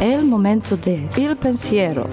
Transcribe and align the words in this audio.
È 0.00 0.06
il 0.06 0.24
momento 0.24 0.76
di 0.76 1.06
Il 1.16 1.36
Pensiero, 1.36 2.08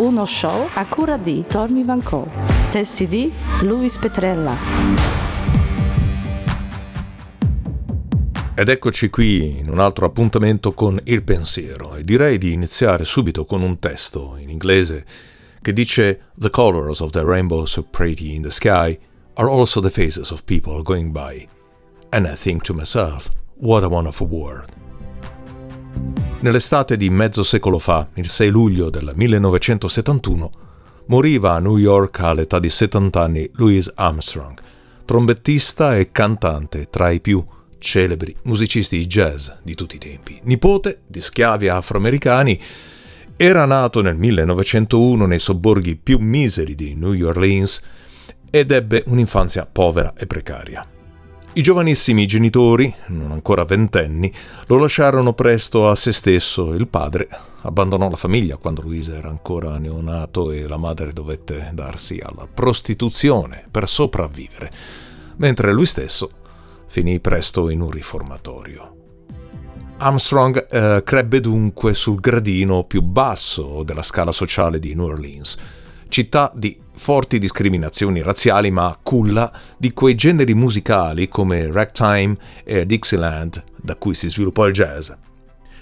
uno 0.00 0.26
show 0.26 0.68
a 0.74 0.84
cura 0.84 1.16
di 1.16 1.46
Tommy 1.48 1.86
Van 1.86 2.02
Co. 2.02 2.30
Testi 2.70 3.08
di 3.08 3.32
Luis 3.62 3.96
Petrella. 3.96 4.54
Ed 8.54 8.68
eccoci 8.68 9.08
qui 9.08 9.56
in 9.58 9.70
un 9.70 9.78
altro 9.78 10.04
appuntamento 10.04 10.74
con 10.74 11.00
Il 11.04 11.22
Pensiero 11.22 11.94
e 11.94 12.04
direi 12.04 12.36
di 12.36 12.52
iniziare 12.52 13.04
subito 13.04 13.46
con 13.46 13.62
un 13.62 13.78
testo 13.78 14.36
in 14.38 14.50
inglese 14.50 15.06
che 15.62 15.72
dice 15.72 16.24
The 16.36 16.50
colors 16.50 17.00
of 17.00 17.12
the 17.12 17.24
rainbow 17.24 17.64
so 17.64 17.82
pretty 17.82 18.34
in 18.34 18.42
the 18.42 18.50
sky 18.50 18.98
are 19.36 19.48
also 19.48 19.80
the 19.80 19.88
faces 19.88 20.30
of 20.30 20.44
people 20.44 20.82
going 20.82 21.10
by. 21.10 21.48
And 22.10 22.26
I 22.26 22.34
think 22.34 22.64
to 22.64 22.74
myself, 22.74 23.30
what 23.54 23.82
a 23.82 23.88
wonderful 23.88 24.26
world. 24.26 24.70
Nell'estate 26.42 26.96
di 26.96 27.10
mezzo 27.10 27.42
secolo 27.42 27.78
fa, 27.78 28.08
il 28.14 28.26
6 28.26 28.48
luglio 28.48 28.88
del 28.88 29.12
1971, 29.14 30.50
moriva 31.08 31.52
a 31.52 31.58
New 31.58 31.76
York 31.76 32.18
all'età 32.20 32.58
di 32.58 32.70
70 32.70 33.20
anni 33.20 33.50
Louis 33.56 33.92
Armstrong, 33.94 34.58
trombettista 35.04 35.98
e 35.98 36.10
cantante 36.10 36.88
tra 36.88 37.10
i 37.10 37.20
più 37.20 37.44
celebri 37.76 38.34
musicisti 38.44 39.04
jazz 39.06 39.50
di 39.62 39.74
tutti 39.74 39.96
i 39.96 39.98
tempi. 39.98 40.40
Nipote 40.44 41.02
di 41.06 41.20
schiavi 41.20 41.68
afroamericani, 41.68 42.58
era 43.36 43.66
nato 43.66 44.00
nel 44.00 44.16
1901 44.16 45.26
nei 45.26 45.38
sobborghi 45.38 45.96
più 45.96 46.16
miseri 46.20 46.74
di 46.74 46.94
New 46.94 47.22
Orleans 47.22 47.82
ed 48.50 48.70
ebbe 48.70 49.04
un'infanzia 49.06 49.66
povera 49.66 50.14
e 50.16 50.26
precaria. 50.26 50.88
I 51.52 51.62
giovanissimi 51.62 52.26
genitori, 52.26 52.94
non 53.08 53.32
ancora 53.32 53.64
ventenni, 53.64 54.32
lo 54.66 54.78
lasciarono 54.78 55.32
presto 55.32 55.90
a 55.90 55.96
se 55.96 56.12
stesso. 56.12 56.74
Il 56.74 56.86
padre 56.86 57.28
abbandonò 57.62 58.08
la 58.08 58.16
famiglia 58.16 58.56
quando 58.56 58.82
Luisa 58.82 59.16
era 59.16 59.30
ancora 59.30 59.76
neonato 59.78 60.52
e 60.52 60.68
la 60.68 60.76
madre 60.76 61.12
dovette 61.12 61.70
darsi 61.74 62.20
alla 62.22 62.46
prostituzione 62.46 63.66
per 63.68 63.88
sopravvivere, 63.88 64.70
mentre 65.38 65.72
lui 65.72 65.86
stesso 65.86 66.30
finì 66.86 67.18
presto 67.18 67.68
in 67.68 67.80
un 67.80 67.90
riformatorio. 67.90 68.94
Armstrong 69.98 70.66
eh, 70.70 71.02
crebbe 71.02 71.40
dunque 71.40 71.94
sul 71.94 72.20
gradino 72.20 72.84
più 72.84 73.02
basso 73.02 73.82
della 73.82 74.04
scala 74.04 74.30
sociale 74.30 74.78
di 74.78 74.94
New 74.94 75.06
Orleans, 75.06 75.56
città 76.10 76.52
di 76.54 76.78
forti 76.92 77.38
discriminazioni 77.38 78.20
razziali, 78.20 78.70
ma 78.70 78.98
culla 79.02 79.50
di 79.78 79.94
quei 79.94 80.14
generi 80.14 80.52
musicali 80.52 81.28
come 81.28 81.72
ragtime 81.72 82.36
e 82.64 82.84
Dixieland, 82.84 83.64
da 83.76 83.96
cui 83.96 84.14
si 84.14 84.28
sviluppò 84.28 84.66
il 84.66 84.74
jazz. 84.74 85.10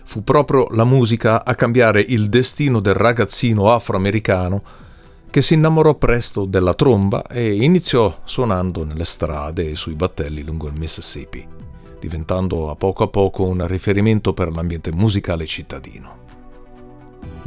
Fu 0.04 0.22
proprio 0.22 0.68
la 0.70 0.84
musica 0.84 1.44
a 1.44 1.54
cambiare 1.56 2.00
il 2.00 2.28
destino 2.28 2.78
del 2.78 2.94
ragazzino 2.94 3.72
afroamericano 3.72 4.62
che 5.30 5.42
si 5.42 5.54
innamorò 5.54 5.94
presto 5.96 6.44
della 6.44 6.72
tromba 6.72 7.26
e 7.26 7.56
iniziò 7.56 8.20
suonando 8.24 8.84
nelle 8.84 9.04
strade 9.04 9.70
e 9.70 9.76
sui 9.76 9.94
battelli 9.94 10.42
lungo 10.42 10.68
il 10.68 10.78
Mississippi, 10.78 11.44
diventando 12.00 12.70
a 12.70 12.76
poco 12.76 13.02
a 13.02 13.08
poco 13.08 13.44
un 13.44 13.66
riferimento 13.66 14.32
per 14.32 14.50
l'ambiente 14.52 14.92
musicale 14.92 15.44
cittadino. 15.46 16.27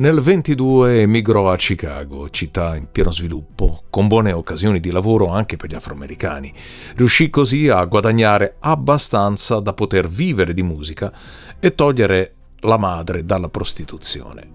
Nel 0.02 0.20
22 0.20 1.02
emigrò 1.02 1.52
a 1.52 1.56
Chicago, 1.58 2.28
città 2.32 2.76
in 2.76 2.88
pieno 2.92 3.12
sviluppo, 3.12 3.84
con 3.92 4.08
buone 4.08 4.32
occasioni 4.32 4.80
di 4.80 4.90
lavoro 4.90 5.28
anche 5.28 5.58
per 5.58 5.70
gli 5.70 5.76
afroamericani. 5.76 6.52
Riuscì 6.96 7.30
così 7.30 7.68
a 7.68 7.84
guadagnare 7.84 8.56
abbastanza 8.62 9.60
da 9.60 9.74
poter 9.74 10.08
vivere 10.08 10.56
di 10.56 10.64
musica 10.64 11.14
e 11.60 11.76
togliere 11.76 12.34
la 12.62 12.78
madre 12.78 13.26
dalla 13.26 13.50
prostituzione. 13.50 14.50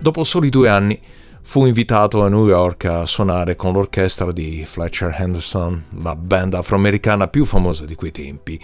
Dopo 0.00 0.22
soli 0.22 0.50
due 0.50 0.68
anni 0.68 1.00
fu 1.42 1.66
invitato 1.66 2.22
a 2.22 2.28
New 2.28 2.46
York 2.46 2.84
a 2.84 3.06
suonare 3.06 3.56
con 3.56 3.72
l'orchestra 3.72 4.30
di 4.30 4.62
Fletcher 4.64 5.16
Henderson, 5.18 5.86
la 6.02 6.14
band 6.14 6.54
afroamericana 6.54 7.26
più 7.26 7.44
famosa 7.44 7.86
di 7.86 7.96
quei 7.96 8.12
tempi, 8.12 8.60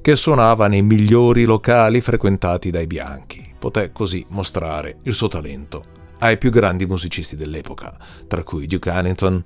che 0.00 0.16
suonava 0.16 0.66
nei 0.66 0.80
migliori 0.80 1.44
locali 1.44 2.00
frequentati 2.00 2.70
dai 2.70 2.86
bianchi 2.86 3.51
poté 3.62 3.92
così 3.92 4.26
mostrare 4.30 4.96
il 5.04 5.14
suo 5.14 5.28
talento 5.28 5.84
ai 6.18 6.36
più 6.36 6.50
grandi 6.50 6.84
musicisti 6.84 7.36
dell'epoca, 7.36 7.96
tra 8.26 8.42
cui 8.42 8.66
Duke 8.66 8.90
Ellington, 8.90 9.44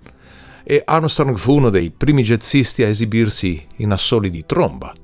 e 0.65 0.81
Armstrong 0.82 1.37
fu 1.37 1.56
uno 1.56 1.69
dei 1.69 1.91
primi 1.91 2.22
jazzisti 2.22 2.82
a 2.82 2.88
esibirsi 2.88 3.62
in 3.76 3.93
assoli 3.93 4.31
di 4.31 4.47
tromba, 4.47 4.94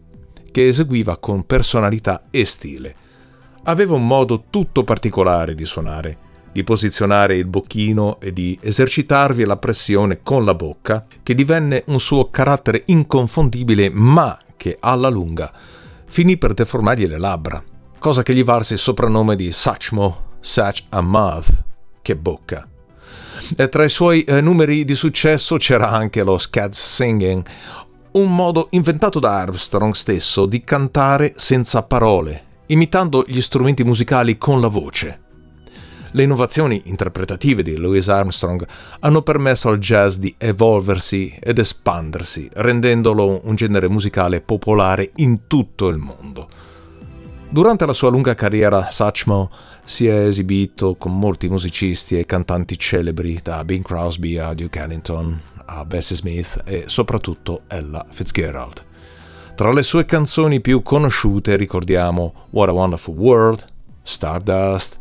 che 0.50 0.66
eseguiva 0.66 1.18
con 1.18 1.44
personalità 1.44 2.24
e 2.30 2.46
stile. 2.46 2.94
Aveva 3.64 3.96
un 3.96 4.06
modo 4.06 4.44
tutto 4.48 4.82
particolare 4.82 5.54
di 5.54 5.66
suonare, 5.66 6.18
di 6.50 6.64
posizionare 6.64 7.36
il 7.36 7.46
bocchino 7.46 8.18
e 8.18 8.32
di 8.32 8.58
esercitarvi 8.62 9.44
la 9.44 9.58
pressione 9.58 10.20
con 10.22 10.46
la 10.46 10.54
bocca, 10.54 11.04
che 11.22 11.34
divenne 11.34 11.84
un 11.88 12.00
suo 12.00 12.30
carattere 12.30 12.82
inconfondibile, 12.86 13.90
ma 13.90 14.38
che 14.56 14.78
alla 14.80 15.10
lunga 15.10 15.52
finì 16.06 16.38
per 16.38 16.54
deformargli 16.54 17.06
le 17.06 17.18
labbra 17.18 17.64
cosa 18.02 18.24
che 18.24 18.34
gli 18.34 18.42
valse 18.42 18.74
il 18.74 18.80
soprannome 18.80 19.36
di 19.36 19.52
Sachmo, 19.52 20.30
a 20.88 21.00
Mouth, 21.00 21.64
che 22.02 22.16
bocca. 22.16 22.66
E 23.56 23.68
tra 23.68 23.84
i 23.84 23.88
suoi 23.88 24.24
eh, 24.24 24.40
numeri 24.40 24.84
di 24.84 24.96
successo 24.96 25.56
c'era 25.56 25.88
anche 25.88 26.24
lo 26.24 26.36
scat 26.36 26.72
singing, 26.72 27.46
un 28.12 28.34
modo 28.34 28.66
inventato 28.70 29.20
da 29.20 29.38
Armstrong 29.38 29.94
stesso 29.94 30.46
di 30.46 30.64
cantare 30.64 31.34
senza 31.36 31.84
parole, 31.84 32.44
imitando 32.66 33.24
gli 33.24 33.40
strumenti 33.40 33.84
musicali 33.84 34.36
con 34.36 34.60
la 34.60 34.66
voce. 34.66 35.20
Le 36.10 36.24
innovazioni 36.24 36.82
interpretative 36.86 37.62
di 37.62 37.76
Louis 37.76 38.08
Armstrong 38.08 38.66
hanno 38.98 39.22
permesso 39.22 39.68
al 39.68 39.78
jazz 39.78 40.16
di 40.16 40.34
evolversi 40.38 41.38
ed 41.40 41.60
espandersi, 41.60 42.50
rendendolo 42.54 43.42
un 43.44 43.54
genere 43.54 43.88
musicale 43.88 44.40
popolare 44.40 45.12
in 45.16 45.46
tutto 45.46 45.86
il 45.86 45.98
mondo. 45.98 46.71
Durante 47.52 47.84
la 47.84 47.92
sua 47.92 48.08
lunga 48.08 48.34
carriera, 48.34 48.90
Satchmo 48.90 49.50
si 49.84 50.06
è 50.06 50.24
esibito 50.24 50.94
con 50.94 51.18
molti 51.18 51.50
musicisti 51.50 52.18
e 52.18 52.24
cantanti 52.24 52.78
celebri, 52.78 53.40
da 53.42 53.62
Bing 53.62 53.84
Crosby 53.84 54.38
a 54.38 54.54
Duke 54.54 54.78
Ellington 54.78 55.38
a 55.66 55.84
Bessie 55.84 56.16
Smith 56.16 56.62
e 56.64 56.84
soprattutto 56.86 57.64
Ella 57.68 58.06
Fitzgerald. 58.08 58.82
Tra 59.54 59.70
le 59.70 59.82
sue 59.82 60.06
canzoni 60.06 60.62
più 60.62 60.80
conosciute 60.80 61.56
ricordiamo 61.56 62.46
What 62.52 62.70
a 62.70 62.72
Wonderful 62.72 63.14
World, 63.14 63.66
Stardust, 64.02 64.98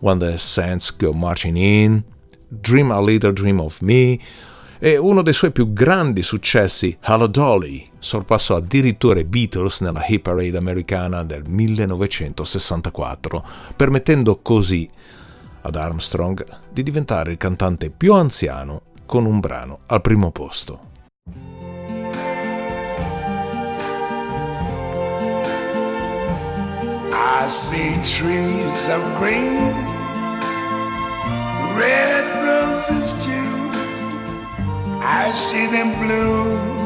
When 0.00 0.18
the 0.18 0.36
Saints 0.36 0.94
Go 0.94 1.14
Marching 1.14 1.56
In, 1.56 2.04
Dream 2.46 2.90
a 2.90 3.00
Little 3.00 3.32
Dream 3.32 3.58
of 3.58 3.80
Me 3.80 4.18
e 4.78 4.98
uno 4.98 5.22
dei 5.22 5.32
suoi 5.32 5.50
più 5.50 5.72
grandi 5.72 6.20
successi, 6.20 6.94
Hello 7.00 7.26
Dolly, 7.26 7.88
sorpassò 8.06 8.54
addirittura 8.54 9.18
i 9.18 9.24
Beatles 9.24 9.80
nella 9.80 10.04
hit 10.06 10.20
parade 10.20 10.56
americana 10.56 11.24
del 11.24 11.42
1964, 11.44 13.44
permettendo 13.74 14.38
così 14.40 14.88
ad 15.62 15.74
Armstrong 15.74 16.46
di 16.70 16.84
diventare 16.84 17.32
il 17.32 17.36
cantante 17.36 17.90
più 17.90 18.14
anziano 18.14 18.82
con 19.06 19.26
un 19.26 19.40
brano 19.40 19.80
al 19.86 20.00
primo 20.02 20.30
posto. 20.30 20.84
I 27.10 27.48
see 27.48 27.98
trees 28.02 28.88
of 28.88 29.02
green, 29.18 29.74
red 31.76 32.24
roses 32.44 33.16
too. 33.24 33.32
I 35.00 35.32
see 35.34 35.66
them 35.68 35.98
blue 35.98 36.85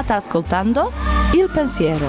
State 0.00 0.12
ascoltando 0.14 0.90
Il 1.34 1.50
Pensiero. 1.52 2.08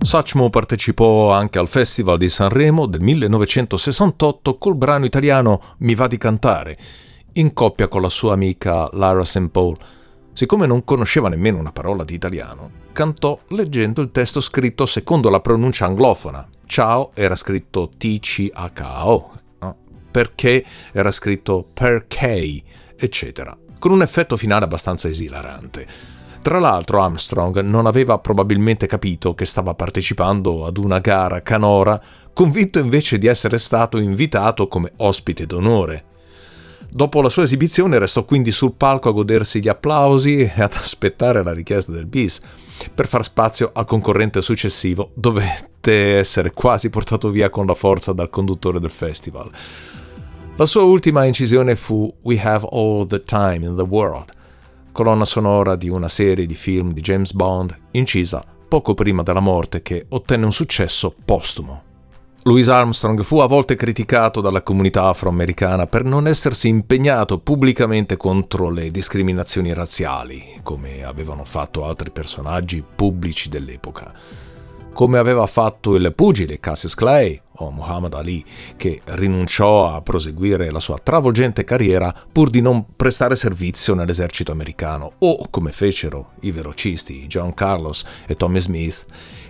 Sachmo 0.00 0.48
partecipò 0.48 1.30
anche 1.30 1.58
al 1.58 1.68
Festival 1.68 2.16
di 2.16 2.30
Sanremo 2.30 2.86
del 2.86 3.02
1968 3.02 4.56
col 4.56 4.74
brano 4.74 5.04
italiano 5.04 5.60
Mi 5.80 5.94
va 5.94 6.06
di 6.06 6.16
cantare, 6.16 6.78
in 7.34 7.52
coppia 7.52 7.88
con 7.88 8.00
la 8.00 8.08
sua 8.08 8.32
amica 8.32 8.88
Lara 8.92 9.22
St. 9.22 9.48
Paul. 9.48 9.76
Siccome 10.32 10.66
non 10.66 10.82
conosceva 10.82 11.28
nemmeno 11.28 11.58
una 11.58 11.72
parola 11.72 12.04
di 12.04 12.14
italiano, 12.14 12.70
cantò 12.92 13.38
leggendo 13.48 14.00
il 14.00 14.10
testo 14.10 14.40
scritto 14.40 14.86
secondo 14.86 15.28
la 15.28 15.40
pronuncia 15.40 15.84
anglofona. 15.84 16.48
Ciao 16.64 17.10
era 17.14 17.34
scritto 17.34 17.90
T-C-H-O, 17.98 19.32
no? 19.60 19.76
perché 20.10 20.64
era 20.92 21.12
scritto 21.12 21.66
perché, 21.74 22.62
eccetera, 22.98 23.56
con 23.78 23.92
un 23.92 24.02
effetto 24.02 24.36
finale 24.36 24.64
abbastanza 24.64 25.08
esilarante. 25.08 25.86
Tra 26.42 26.58
l'altro 26.58 27.02
Armstrong 27.02 27.60
non 27.60 27.86
aveva 27.86 28.18
probabilmente 28.18 28.86
capito 28.86 29.34
che 29.34 29.44
stava 29.44 29.74
partecipando 29.74 30.66
ad 30.66 30.76
una 30.78 30.98
gara 30.98 31.42
canora, 31.42 32.00
convinto 32.32 32.78
invece 32.78 33.18
di 33.18 33.26
essere 33.26 33.58
stato 33.58 33.98
invitato 33.98 34.68
come 34.68 34.92
ospite 34.96 35.46
d'onore. 35.46 36.04
Dopo 36.90 37.20
la 37.20 37.28
sua 37.28 37.42
esibizione 37.42 37.98
restò 37.98 38.24
quindi 38.24 38.50
sul 38.50 38.72
palco 38.72 39.10
a 39.10 39.12
godersi 39.12 39.60
gli 39.60 39.68
applausi 39.68 40.38
e 40.38 40.62
ad 40.62 40.72
aspettare 40.72 41.42
la 41.42 41.52
richiesta 41.52 41.92
del 41.92 42.06
bis, 42.06 42.40
per 42.94 43.06
far 43.06 43.24
spazio 43.24 43.70
al 43.74 43.84
concorrente 43.84 44.40
successivo, 44.40 45.10
dovette 45.14 46.16
essere 46.18 46.52
quasi 46.52 46.88
portato 46.88 47.28
via 47.28 47.50
con 47.50 47.66
la 47.66 47.74
forza 47.74 48.12
dal 48.12 48.30
conduttore 48.30 48.80
del 48.80 48.90
festival. 48.90 49.50
La 50.58 50.66
sua 50.66 50.82
ultima 50.82 51.24
incisione 51.24 51.76
fu 51.76 52.12
We 52.22 52.36
Have 52.42 52.66
All 52.72 53.06
the 53.06 53.22
Time 53.22 53.64
in 53.64 53.76
the 53.76 53.84
World, 53.84 54.32
colonna 54.90 55.24
sonora 55.24 55.76
di 55.76 55.88
una 55.88 56.08
serie 56.08 56.46
di 56.46 56.56
film 56.56 56.92
di 56.92 57.00
James 57.00 57.32
Bond 57.32 57.78
incisa 57.92 58.44
poco 58.66 58.94
prima 58.94 59.22
della 59.22 59.38
morte 59.38 59.82
che 59.82 60.06
ottenne 60.08 60.46
un 60.46 60.52
successo 60.52 61.14
postumo. 61.24 61.82
Louis 62.42 62.66
Armstrong 62.66 63.22
fu 63.22 63.38
a 63.38 63.46
volte 63.46 63.76
criticato 63.76 64.40
dalla 64.40 64.62
comunità 64.62 65.04
afroamericana 65.04 65.86
per 65.86 66.02
non 66.02 66.26
essersi 66.26 66.66
impegnato 66.66 67.38
pubblicamente 67.38 68.16
contro 68.16 68.68
le 68.68 68.90
discriminazioni 68.90 69.72
razziali, 69.72 70.58
come 70.64 71.04
avevano 71.04 71.44
fatto 71.44 71.84
altri 71.84 72.10
personaggi 72.10 72.82
pubblici 72.82 73.48
dell'epoca 73.48 74.12
come 74.98 75.18
aveva 75.18 75.46
fatto 75.46 75.94
il 75.94 76.12
pugile 76.12 76.58
Cassius 76.58 76.96
Clay 76.96 77.40
o 77.58 77.70
Muhammad 77.70 78.14
Ali, 78.14 78.44
che 78.76 79.00
rinunciò 79.04 79.94
a 79.94 80.02
proseguire 80.02 80.70
la 80.70 80.80
sua 80.80 80.98
travolgente 81.02 81.64
carriera 81.64 82.14
pur 82.30 82.50
di 82.50 82.60
non 82.60 82.84
prestare 82.96 83.34
servizio 83.34 83.94
nell'esercito 83.94 84.52
americano, 84.52 85.12
o 85.18 85.46
come 85.50 85.72
fecero 85.72 86.30
i 86.40 86.50
velocisti 86.50 87.26
John 87.26 87.54
Carlos 87.54 88.04
e 88.26 88.34
Tommy 88.34 88.60
Smith, 88.60 89.06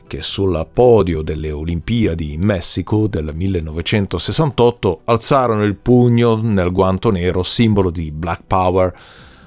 che 0.06 0.22
sul 0.22 0.66
podio 0.72 1.22
delle 1.22 1.52
Olimpiadi 1.52 2.32
in 2.32 2.40
Messico 2.40 3.06
del 3.06 3.31
1968 3.34 5.02
alzarono 5.05 5.62
il 5.64 5.76
pugno 5.76 6.37
nel 6.37 6.72
guanto 6.72 7.10
nero 7.10 7.43
simbolo 7.43 7.90
di 7.90 8.10
Black 8.10 8.43
Power, 8.46 8.93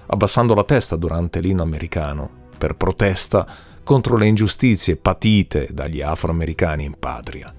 abbassando 0.06 0.54
la 0.54 0.64
testa 0.64 0.96
durante 0.96 1.40
l'inno 1.40 1.64
americano, 1.64 2.30
per 2.58 2.76
protesta 2.76 3.46
contro 3.84 4.16
le 4.16 4.28
ingiustizie 4.28 4.96
patite 4.96 5.70
dagli 5.72 6.02
afroamericani 6.02 6.86
in 6.86 6.96
patria. 6.98 7.54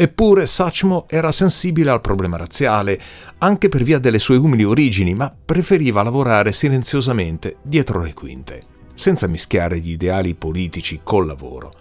Eppure 0.00 0.46
Sachmo 0.46 1.06
era 1.08 1.32
sensibile 1.32 1.90
al 1.90 2.00
problema 2.00 2.36
razziale, 2.36 3.00
anche 3.38 3.68
per 3.68 3.82
via 3.82 3.98
delle 3.98 4.20
sue 4.20 4.36
umili 4.36 4.62
origini, 4.62 5.12
ma 5.12 5.34
preferiva 5.44 6.04
lavorare 6.04 6.52
silenziosamente 6.52 7.56
dietro 7.62 8.00
le 8.00 8.14
quinte, 8.14 8.62
senza 8.94 9.26
mischiare 9.26 9.80
gli 9.80 9.90
ideali 9.90 10.36
politici 10.36 11.00
col 11.02 11.26
lavoro. 11.26 11.74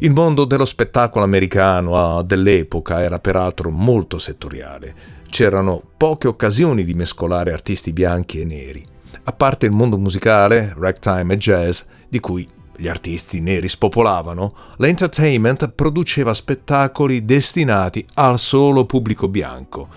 Il 0.00 0.12
mondo 0.12 0.44
dello 0.44 0.66
spettacolo 0.66 1.24
americano 1.24 2.20
dell'epoca 2.20 3.02
era 3.02 3.18
peraltro 3.18 3.70
molto 3.70 4.18
settoriale. 4.18 4.94
C'erano 5.30 5.82
poche 5.96 6.28
occasioni 6.28 6.84
di 6.84 6.92
mescolare 6.92 7.52
artisti 7.52 7.94
bianchi 7.94 8.42
e 8.42 8.44
neri, 8.44 8.84
a 9.24 9.32
parte 9.32 9.64
il 9.64 9.72
mondo 9.72 9.96
musicale, 9.96 10.74
ragtime 10.76 11.32
e 11.32 11.36
jazz, 11.38 11.80
di 12.06 12.20
cui 12.20 12.46
gli 12.78 12.86
artisti 12.86 13.40
neri 13.40 13.66
spopolavano, 13.66 14.54
l'entertainment 14.76 15.70
produceva 15.70 16.32
spettacoli 16.32 17.24
destinati 17.24 18.06
al 18.14 18.38
solo 18.38 18.86
pubblico 18.86 19.28
bianco, 19.28 19.88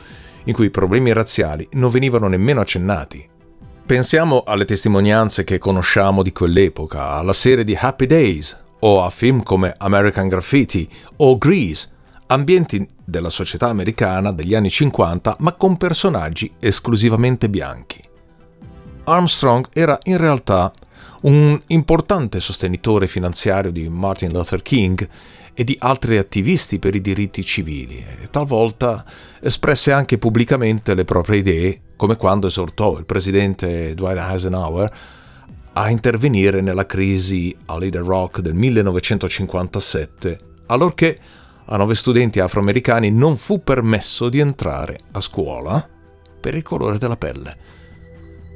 in 0.45 0.53
cui 0.53 0.65
i 0.65 0.71
problemi 0.71 1.13
razziali 1.13 1.67
non 1.73 1.91
venivano 1.91 2.27
nemmeno 2.27 2.59
accennati. 2.59 3.29
Pensiamo 3.85 4.43
alle 4.45 4.65
testimonianze 4.65 5.43
che 5.43 5.59
conosciamo 5.59 6.23
di 6.23 6.31
quell'epoca, 6.31 7.11
alla 7.11 7.33
serie 7.33 7.63
di 7.63 7.77
Happy 7.79 8.07
Days, 8.07 8.57
o 8.79 9.03
a 9.03 9.11
film 9.11 9.43
come 9.43 9.75
American 9.77 10.27
Graffiti 10.27 10.89
o 11.17 11.37
Grease, 11.37 11.89
ambienti 12.27 12.87
della 13.03 13.29
società 13.29 13.67
americana 13.67 14.31
degli 14.31 14.55
anni 14.55 14.69
50 14.69 15.35
ma 15.39 15.53
con 15.53 15.77
personaggi 15.77 16.51
esclusivamente 16.59 17.47
bianchi. 17.47 18.01
Armstrong 19.03 19.67
era 19.73 19.99
in 20.03 20.17
realtà 20.17 20.71
un 21.21 21.59
importante 21.67 22.39
sostenitore 22.39 23.07
finanziario 23.07 23.71
di 23.71 23.87
Martin 23.89 24.31
Luther 24.31 24.61
King 24.61 25.07
e 25.53 25.63
di 25.63 25.75
altri 25.79 26.17
attivisti 26.17 26.79
per 26.79 26.95
i 26.95 27.01
diritti 27.01 27.43
civili 27.43 27.97
e 27.97 28.29
talvolta 28.31 29.05
espresse 29.41 29.91
anche 29.91 30.17
pubblicamente 30.17 30.93
le 30.93 31.05
proprie 31.05 31.39
idee, 31.39 31.81
come 31.95 32.15
quando 32.15 32.47
esortò 32.47 32.97
il 32.97 33.05
presidente 33.05 33.93
Dwight 33.93 34.17
Eisenhower 34.17 34.91
a 35.73 35.89
intervenire 35.89 36.61
nella 36.61 36.85
crisi 36.85 37.55
a 37.65 37.77
Little 37.77 38.03
Rock 38.03 38.39
del 38.39 38.55
1957, 38.55 40.39
allorché 40.67 41.19
a 41.65 41.77
nove 41.77 41.95
studenti 41.95 42.39
afroamericani 42.39 43.11
non 43.11 43.35
fu 43.35 43.63
permesso 43.63 44.27
di 44.27 44.39
entrare 44.39 44.99
a 45.11 45.21
scuola 45.21 45.87
per 46.39 46.55
il 46.55 46.63
colore 46.63 46.97
della 46.97 47.15
pelle. 47.15 47.57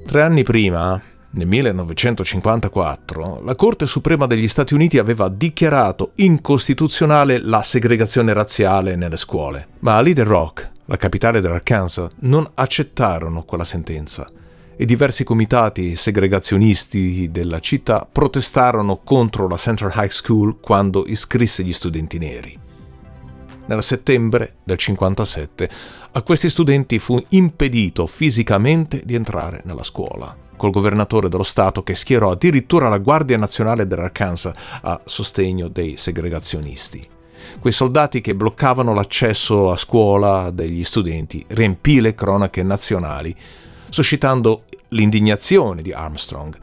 Tre 0.05 0.21
anni 0.21 0.43
prima, 0.43 1.01
nel 1.35 1.47
1954, 1.47 3.41
la 3.43 3.55
Corte 3.55 3.85
Suprema 3.85 4.25
degli 4.25 4.47
Stati 4.47 4.73
Uniti 4.73 4.97
aveva 4.97 5.27
dichiarato 5.27 6.11
incostituzionale 6.15 7.41
la 7.41 7.61
segregazione 7.61 8.31
razziale 8.31 8.95
nelle 8.95 9.17
scuole, 9.17 9.67
ma 9.79 9.97
a 9.97 10.01
Little 10.01 10.23
Rock, 10.23 10.71
la 10.85 10.95
capitale 10.95 11.41
dell'Arkansas, 11.41 12.07
non 12.19 12.49
accettarono 12.53 13.43
quella 13.43 13.65
sentenza 13.65 14.25
e 14.77 14.85
diversi 14.85 15.25
comitati 15.25 15.97
segregazionisti 15.97 17.29
della 17.29 17.59
città 17.59 18.07
protestarono 18.09 19.01
contro 19.03 19.49
la 19.49 19.57
Central 19.57 19.91
High 19.93 20.09
School 20.09 20.59
quando 20.61 21.03
iscrisse 21.05 21.63
gli 21.63 21.73
studenti 21.73 22.17
neri. 22.17 22.57
Nel 23.67 23.83
settembre 23.83 24.55
del 24.63 24.77
57 24.77 25.69
a 26.13 26.21
questi 26.21 26.49
studenti 26.49 26.97
fu 26.97 27.21
impedito 27.29 28.07
fisicamente 28.07 29.01
di 29.03 29.15
entrare 29.15 29.61
nella 29.65 29.83
scuola. 29.83 30.44
Col 30.55 30.71
governatore 30.71 31.29
dello 31.29 31.43
Stato 31.43 31.83
che 31.83 31.95
schierò 31.95 32.31
addirittura 32.31 32.89
la 32.89 32.97
Guardia 32.97 33.37
Nazionale 33.37 33.87
dell'Arkansas 33.87 34.53
a 34.81 35.01
sostegno 35.03 35.67
dei 35.67 35.97
segregazionisti. 35.97 37.07
Quei 37.59 37.73
soldati 37.73 38.21
che 38.21 38.35
bloccavano 38.35 38.93
l'accesso 38.93 39.71
a 39.71 39.77
scuola 39.77 40.49
degli 40.51 40.83
studenti 40.83 41.43
riempì 41.47 42.01
le 42.01 42.15
cronache 42.15 42.63
nazionali, 42.63 43.35
suscitando 43.89 44.63
l'indignazione 44.89 45.81
di 45.81 45.91
Armstrong. 45.91 46.57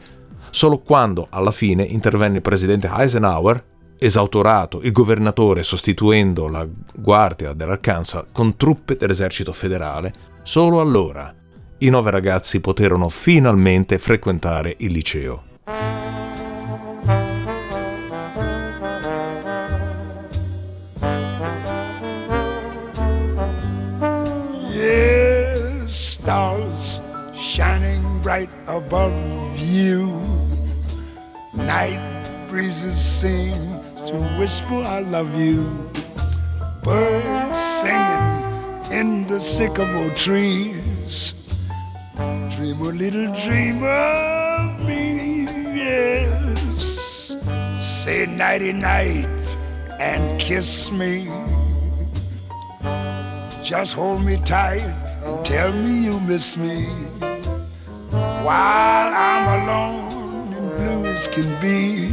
Solo 0.49 0.79
quando 0.79 1.27
alla 1.29 1.51
fine 1.51 1.83
intervenne 1.83 2.37
il 2.37 2.41
presidente 2.41 2.89
Eisenhower, 2.93 3.63
esautorato 3.97 4.81
il 4.81 4.91
governatore 4.91 5.63
sostituendo 5.63 6.47
la 6.47 6.67
guardia 6.95 7.53
dell'Arkansas 7.53 8.25
con 8.31 8.57
truppe 8.57 8.95
dell'esercito 8.95 9.53
federale, 9.53 10.13
solo 10.43 10.81
allora 10.81 11.33
i 11.83 11.89
nove 11.89 12.11
ragazzi 12.11 12.61
poterono 12.61 13.09
finalmente 13.09 13.97
frequentare 13.97 14.73
il 14.77 14.93
liceo. 14.93 15.43
Yes, 24.71 25.89
stars 25.91 27.01
shining 27.35 28.21
bright 28.21 28.49
above 28.67 29.13
you. 29.59 30.21
Night 31.51 31.99
breezes 32.47 32.95
seem 32.95 33.53
to 34.05 34.15
whisper, 34.39 34.85
I 34.85 35.01
love 35.01 35.35
you. 35.35 35.65
Birds 36.81 37.59
singing 37.59 38.41
in 38.89 39.27
the 39.27 39.39
sycamore 39.39 40.13
trees. 40.13 41.42
Dream 42.63 42.81
a 42.81 42.91
little 42.91 43.33
dream 43.33 43.83
of 43.83 44.87
me, 44.87 45.43
yes. 45.75 47.35
Say 47.81 48.25
nighty 48.25 48.71
night 48.71 49.57
and 49.99 50.39
kiss 50.39 50.89
me. 50.89 51.27
Just 53.65 53.95
hold 53.95 54.23
me 54.23 54.37
tight 54.45 54.79
and 55.25 55.45
tell 55.45 55.73
me 55.73 56.05
you 56.05 56.21
miss 56.21 56.55
me. 56.55 56.85
While 58.45 59.11
I'm 59.13 59.45
alone 59.59 60.53
and 60.53 60.75
blue 60.77 61.05
as 61.07 61.27
can 61.27 61.49
be, 61.59 62.07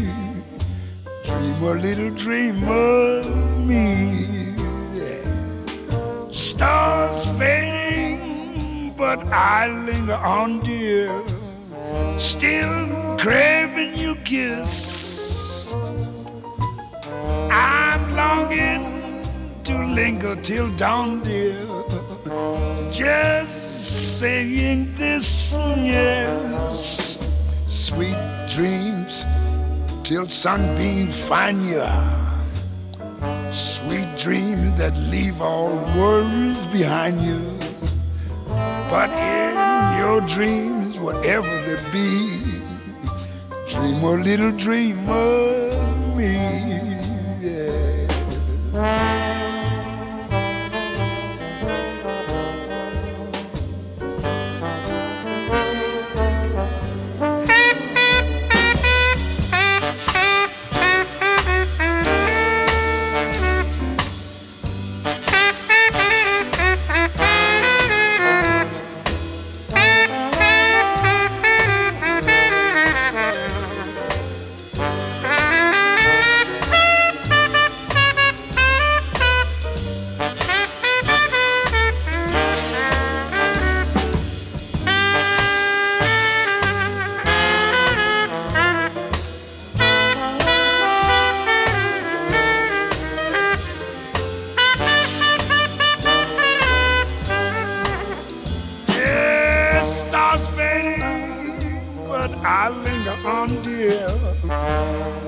dream 1.26 1.62
a 1.62 1.74
little 1.74 2.10
dream 2.16 2.64
of 2.66 3.68
me. 3.68 4.56
Stars 6.32 7.24
fading, 7.38 7.79
but 9.00 9.26
I 9.32 9.66
linger 9.86 10.12
on, 10.12 10.60
dear. 10.60 11.24
Still 12.18 13.16
craving 13.16 13.94
your 13.94 14.16
kiss. 14.16 15.72
I'm 17.50 18.14
longing 18.14 19.24
to 19.64 19.74
linger 19.86 20.36
till 20.36 20.68
dawn, 20.76 21.22
dear. 21.22 21.56
Just 22.92 24.18
saying 24.20 24.94
this, 24.96 25.54
yes. 25.78 27.16
Sweet 27.66 28.20
dreams 28.54 29.24
till 30.04 30.28
sunbeams 30.28 31.16
find 31.26 31.64
you. 31.64 31.88
Sweet 33.50 34.10
dreams 34.18 34.74
that 34.78 34.94
leave 35.10 35.40
all 35.40 35.72
worries 35.96 36.66
behind 36.66 37.22
you. 37.22 37.69
But 38.90 39.10
in 39.20 39.98
your 40.00 40.20
dreams, 40.22 40.98
whatever 40.98 41.48
they 41.64 41.76
be, 41.92 42.60
dream 43.68 44.02
a 44.02 44.16
little 44.16 44.50
dream 44.50 45.08
of 45.08 46.16
me. 46.16 46.69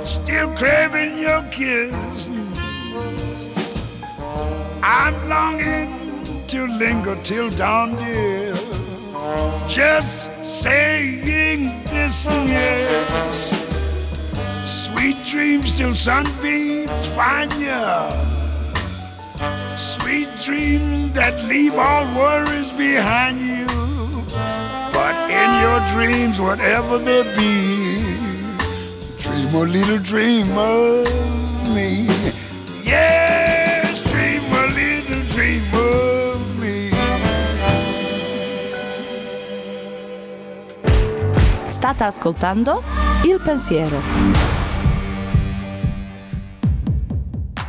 Still 0.05 0.49
craving 0.57 1.17
your 1.19 1.43
kiss. 1.51 2.31
I'm 4.83 5.29
longing 5.29 5.89
to 6.49 6.67
linger 6.67 7.17
till 7.23 7.51
dawn, 7.51 7.95
dear. 7.97 8.55
Just 9.69 10.29
saying 10.45 11.67
this, 11.91 12.27
yes. 12.27 13.53
Sweet 14.65 15.17
dreams 15.29 15.79
till 15.79 15.95
sunbeams 15.95 17.09
find 17.09 17.53
you. 17.55 17.83
Sweet 19.77 20.29
dreams 20.45 21.13
that 21.15 21.45
leave 21.49 21.75
all 21.75 22.05
worries 22.17 22.73
behind 22.73 23.41
you. 23.41 23.67
But 24.93 25.31
in 25.31 25.51
your 25.63 25.81
dreams, 25.95 26.41
whatever 26.41 26.99
they 26.99 27.23
be, 27.37 27.82
dream 29.53 29.55
a 29.55 29.65
little 29.65 29.99
dream 29.99 30.57
of 30.57 31.75
me. 31.75 32.07
Yes, 32.85 34.03
dream 34.11 34.43
a 34.51 34.67
little 34.67 35.23
dream 35.29 35.63
of 35.75 36.59
me. 36.59 36.91
State 41.67 42.03
ascoltando 42.03 42.83
Il 43.25 43.41
Pensiero. 43.43 44.01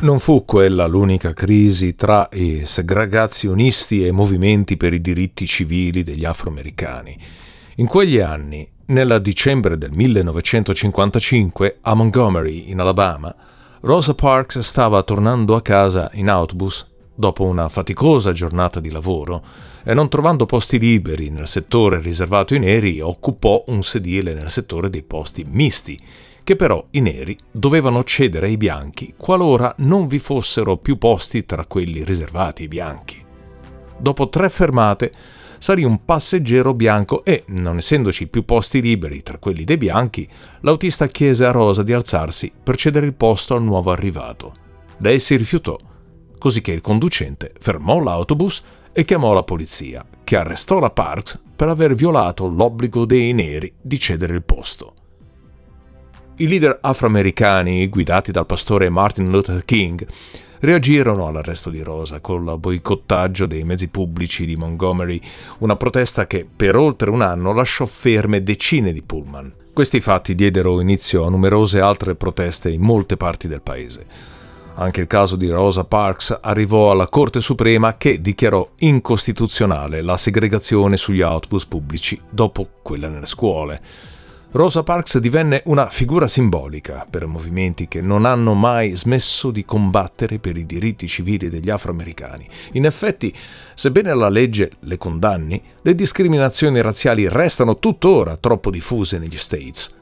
Non 0.00 0.18
fu 0.18 0.44
quella 0.44 0.86
l'unica 0.86 1.32
crisi 1.34 1.94
tra 1.94 2.28
i 2.32 2.62
segregazionisti 2.64 4.04
e 4.04 4.08
i 4.08 4.12
movimenti 4.12 4.76
per 4.76 4.94
i 4.94 5.00
diritti 5.00 5.46
civili 5.46 6.02
degli 6.02 6.24
afroamericani. 6.24 7.16
In 7.76 7.86
quegli 7.86 8.18
anni, 8.18 8.70
nella 8.86 9.18
dicembre 9.18 9.78
del 9.78 9.92
1955, 9.92 11.78
a 11.82 11.94
Montgomery, 11.94 12.70
in 12.70 12.80
Alabama, 12.80 13.34
Rosa 13.80 14.14
Parks 14.14 14.58
stava 14.58 15.02
tornando 15.02 15.54
a 15.54 15.62
casa 15.62 16.10
in 16.14 16.28
autobus 16.28 16.86
dopo 17.14 17.44
una 17.44 17.68
faticosa 17.68 18.32
giornata 18.32 18.80
di 18.80 18.90
lavoro 18.90 19.42
e 19.84 19.94
non 19.94 20.08
trovando 20.08 20.46
posti 20.46 20.78
liberi 20.78 21.30
nel 21.30 21.46
settore 21.46 22.00
riservato 22.00 22.54
ai 22.54 22.60
neri, 22.60 23.00
occupò 23.00 23.64
un 23.68 23.82
sedile 23.82 24.34
nel 24.34 24.50
settore 24.50 24.90
dei 24.90 25.02
posti 25.02 25.44
misti 25.48 25.98
che 26.42 26.56
però 26.56 26.84
i 26.90 27.00
neri 27.00 27.38
dovevano 27.50 28.04
cedere 28.04 28.48
ai 28.48 28.58
bianchi 28.58 29.14
qualora 29.16 29.74
non 29.78 30.06
vi 30.06 30.18
fossero 30.18 30.76
più 30.76 30.98
posti 30.98 31.46
tra 31.46 31.64
quelli 31.64 32.04
riservati 32.04 32.62
ai 32.62 32.68
bianchi. 32.68 33.24
Dopo 33.96 34.28
tre 34.28 34.50
fermate 34.50 35.12
salì 35.58 35.84
un 35.84 36.04
passeggero 36.04 36.74
bianco 36.74 37.24
e, 37.24 37.44
non 37.48 37.76
essendoci 37.76 38.26
più 38.26 38.44
posti 38.44 38.80
liberi 38.80 39.22
tra 39.22 39.38
quelli 39.38 39.64
dei 39.64 39.76
bianchi, 39.76 40.28
l'autista 40.60 41.06
chiese 41.06 41.44
a 41.44 41.50
Rosa 41.50 41.82
di 41.82 41.92
alzarsi 41.92 42.52
per 42.62 42.76
cedere 42.76 43.06
il 43.06 43.14
posto 43.14 43.54
al 43.54 43.62
nuovo 43.62 43.90
arrivato. 43.90 44.54
Lei 44.98 45.18
si 45.18 45.36
rifiutò, 45.36 45.76
così 46.38 46.60
che 46.60 46.72
il 46.72 46.80
conducente 46.80 47.52
fermò 47.58 48.00
l'autobus 48.00 48.62
e 48.92 49.04
chiamò 49.04 49.32
la 49.32 49.42
polizia, 49.42 50.04
che 50.22 50.36
arrestò 50.36 50.78
la 50.78 50.90
Parks 50.90 51.40
per 51.56 51.68
aver 51.68 51.94
violato 51.94 52.46
l'obbligo 52.46 53.04
dei 53.04 53.32
neri 53.32 53.72
di 53.80 53.98
cedere 53.98 54.34
il 54.34 54.42
posto. 54.42 54.94
I 56.36 56.48
leader 56.48 56.78
afroamericani, 56.80 57.88
guidati 57.88 58.32
dal 58.32 58.46
pastore 58.46 58.88
Martin 58.88 59.30
Luther 59.30 59.64
King, 59.64 60.04
reagirono 60.64 61.26
all'arresto 61.26 61.70
di 61.70 61.82
Rosa 61.82 62.20
col 62.20 62.58
boicottaggio 62.58 63.46
dei 63.46 63.64
mezzi 63.64 63.88
pubblici 63.88 64.46
di 64.46 64.56
Montgomery, 64.56 65.20
una 65.58 65.76
protesta 65.76 66.26
che 66.26 66.44
per 66.44 66.76
oltre 66.76 67.10
un 67.10 67.22
anno 67.22 67.52
lasciò 67.52 67.86
ferme 67.86 68.42
decine 68.42 68.92
di 68.92 69.02
pullman. 69.02 69.52
Questi 69.72 70.00
fatti 70.00 70.34
diedero 70.34 70.80
inizio 70.80 71.24
a 71.24 71.30
numerose 71.30 71.80
altre 71.80 72.14
proteste 72.14 72.70
in 72.70 72.80
molte 72.80 73.16
parti 73.16 73.48
del 73.48 73.62
paese. 73.62 74.06
Anche 74.76 75.00
il 75.00 75.06
caso 75.06 75.36
di 75.36 75.48
Rosa 75.48 75.84
Parks 75.84 76.38
arrivò 76.40 76.90
alla 76.90 77.08
Corte 77.08 77.40
Suprema 77.40 77.96
che 77.96 78.20
dichiarò 78.20 78.68
incostituzionale 78.78 80.02
la 80.02 80.16
segregazione 80.16 80.96
sugli 80.96 81.22
autobus 81.22 81.66
pubblici 81.66 82.20
dopo 82.28 82.68
quella 82.82 83.08
nelle 83.08 83.26
scuole. 83.26 83.80
Rosa 84.54 84.84
Parks 84.84 85.18
divenne 85.18 85.62
una 85.64 85.88
figura 85.88 86.28
simbolica 86.28 87.04
per 87.10 87.26
movimenti 87.26 87.88
che 87.88 88.00
non 88.00 88.24
hanno 88.24 88.54
mai 88.54 88.94
smesso 88.94 89.50
di 89.50 89.64
combattere 89.64 90.38
per 90.38 90.56
i 90.56 90.64
diritti 90.64 91.08
civili 91.08 91.48
degli 91.48 91.70
afroamericani. 91.70 92.48
In 92.74 92.84
effetti, 92.84 93.34
sebbene 93.74 94.14
la 94.14 94.28
legge 94.28 94.70
le 94.82 94.96
condanni, 94.96 95.60
le 95.82 95.94
discriminazioni 95.96 96.80
razziali 96.80 97.28
restano 97.28 97.80
tuttora 97.80 98.36
troppo 98.36 98.70
diffuse 98.70 99.18
negli 99.18 99.36
States. 99.36 99.92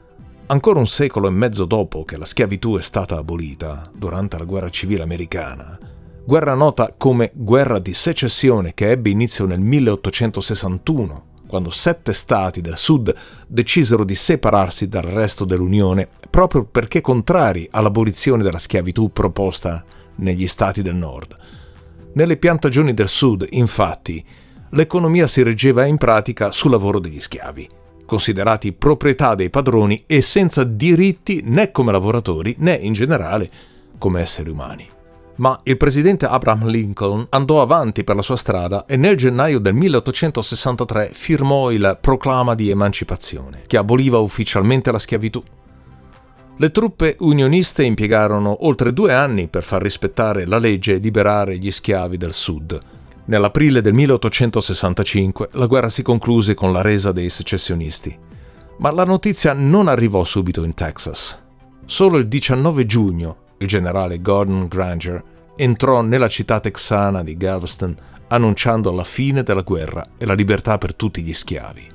Ancora 0.45 0.77
un 0.77 0.85
secolo 0.85 1.27
e 1.27 1.31
mezzo 1.31 1.65
dopo 1.65 2.05
che 2.05 2.15
la 2.15 2.25
schiavitù 2.25 2.77
è 2.77 2.81
stata 2.83 3.17
abolita, 3.17 3.89
durante 3.91 4.37
la 4.37 4.45
guerra 4.45 4.69
civile 4.69 5.01
americana, 5.01 5.79
guerra 6.23 6.53
nota 6.53 6.93
come 6.95 7.31
guerra 7.33 7.79
di 7.79 7.95
secessione 7.95 8.75
che 8.75 8.91
ebbe 8.91 9.09
inizio 9.09 9.47
nel 9.47 9.61
1861, 9.61 11.31
quando 11.53 11.69
sette 11.69 12.13
stati 12.13 12.61
del 12.61 12.77
sud 12.77 13.13
decisero 13.45 14.03
di 14.03 14.15
separarsi 14.15 14.87
dal 14.87 15.03
resto 15.03 15.45
dell'Unione 15.45 16.07
proprio 16.31 16.63
perché 16.63 16.99
contrari 16.99 17.67
all'abolizione 17.69 18.41
della 18.41 18.57
schiavitù 18.57 19.11
proposta 19.13 19.85
negli 20.15 20.47
stati 20.47 20.81
del 20.81 20.95
nord. 20.95 21.37
Nelle 22.13 22.37
piantagioni 22.37 22.95
del 22.95 23.07
sud, 23.07 23.45
infatti, 23.51 24.25
l'economia 24.71 25.27
si 25.27 25.43
reggeva 25.43 25.85
in 25.85 25.97
pratica 25.97 26.51
sul 26.51 26.71
lavoro 26.71 26.97
degli 26.97 27.19
schiavi, 27.19 27.69
considerati 28.03 28.73
proprietà 28.73 29.35
dei 29.35 29.51
padroni 29.51 30.05
e 30.07 30.23
senza 30.23 30.63
diritti 30.63 31.43
né 31.45 31.69
come 31.69 31.91
lavoratori 31.91 32.55
né 32.57 32.73
in 32.73 32.93
generale 32.93 33.47
come 33.99 34.21
esseri 34.21 34.49
umani. 34.49 34.89
Ma 35.35 35.59
il 35.63 35.77
presidente 35.77 36.27
Abraham 36.27 36.67
Lincoln 36.67 37.25
andò 37.29 37.61
avanti 37.61 38.03
per 38.03 38.15
la 38.15 38.21
sua 38.21 38.35
strada 38.35 38.85
e 38.85 38.97
nel 38.97 39.17
gennaio 39.17 39.59
del 39.59 39.73
1863 39.73 41.09
firmò 41.11 41.71
il 41.71 41.97
Proclama 41.99 42.53
di 42.53 42.69
Emancipazione, 42.69 43.63
che 43.65 43.77
aboliva 43.77 44.19
ufficialmente 44.19 44.91
la 44.91 44.99
schiavitù. 44.99 45.41
Le 46.55 46.71
truppe 46.71 47.15
unioniste 47.19 47.83
impiegarono 47.83 48.67
oltre 48.67 48.93
due 48.93 49.11
anni 49.11 49.47
per 49.47 49.63
far 49.63 49.81
rispettare 49.81 50.45
la 50.45 50.59
legge 50.59 50.93
e 50.93 50.97
liberare 50.99 51.57
gli 51.57 51.71
schiavi 51.71 52.15
del 52.15 52.31
Sud. 52.31 52.79
Nell'aprile 53.25 53.81
del 53.81 53.93
1865 53.93 55.49
la 55.53 55.65
guerra 55.65 55.89
si 55.89 56.03
concluse 56.03 56.53
con 56.53 56.71
la 56.71 56.81
resa 56.81 57.11
dei 57.11 57.29
secessionisti. 57.29 58.15
Ma 58.77 58.91
la 58.91 59.03
notizia 59.03 59.53
non 59.53 59.87
arrivò 59.87 60.23
subito 60.23 60.63
in 60.63 60.75
Texas. 60.75 61.41
Solo 61.85 62.17
il 62.17 62.27
19 62.27 62.85
giugno 62.85 63.37
il 63.57 63.67
generale 63.67 64.21
Gordon 64.21 64.67
Granger 64.67 65.23
entrò 65.55 66.01
nella 66.01 66.27
città 66.27 66.59
texana 66.59 67.23
di 67.23 67.37
Galveston 67.37 67.95
annunciando 68.27 68.91
la 68.91 69.03
fine 69.03 69.43
della 69.43 69.61
guerra 69.61 70.07
e 70.17 70.25
la 70.25 70.33
libertà 70.33 70.77
per 70.77 70.95
tutti 70.95 71.21
gli 71.21 71.33
schiavi. 71.33 71.91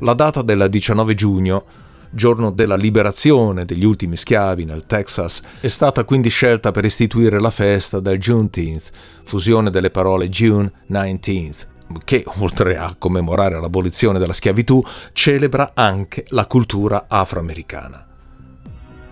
La 0.00 0.14
data 0.14 0.42
del 0.42 0.66
19 0.68 1.14
giugno, 1.14 1.64
giorno 2.10 2.50
della 2.50 2.76
liberazione 2.76 3.64
degli 3.64 3.84
ultimi 3.84 4.16
schiavi 4.16 4.64
nel 4.64 4.84
Texas, 4.84 5.42
è 5.60 5.68
stata 5.68 6.04
quindi 6.04 6.28
scelta 6.28 6.72
per 6.72 6.84
istituire 6.84 7.40
la 7.40 7.50
festa 7.50 8.00
del 8.00 8.18
Juneteenth, 8.18 8.90
fusione 9.24 9.70
delle 9.70 9.90
parole 9.90 10.28
June 10.28 10.70
19th, 10.90 11.66
che, 12.04 12.24
oltre 12.38 12.76
a 12.76 12.94
commemorare 12.98 13.60
l'abolizione 13.60 14.18
della 14.18 14.32
schiavitù, 14.32 14.82
celebra 15.12 15.72
anche 15.74 16.24
la 16.30 16.46
cultura 16.46 17.06
afroamericana. 17.08 18.11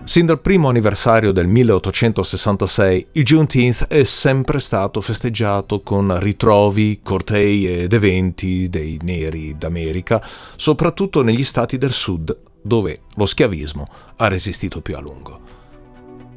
Sin 0.05 0.27
dal 0.27 0.41
primo 0.41 0.69
anniversario 0.69 1.31
del 1.31 1.47
1866, 1.47 3.07
il 3.13 3.25
Juneteenth 3.25 3.87
è 3.87 4.03
sempre 4.03 4.59
stato 4.59 5.01
festeggiato 5.01 5.83
con 5.83 6.19
ritrovi, 6.19 7.01
cortei 7.03 7.83
ed 7.83 7.93
eventi 7.93 8.69
dei 8.69 8.99
neri 9.03 9.57
d'America, 9.57 10.21
soprattutto 10.57 11.23
negli 11.23 11.45
stati 11.45 11.79
del 11.79 11.93
sud, 11.93 12.37
dove 12.61 12.99
lo 13.15 13.25
schiavismo 13.25 13.87
ha 14.17 14.27
resistito 14.27 14.81
più 14.81 14.97
a 14.97 15.01
lungo. 15.01 15.41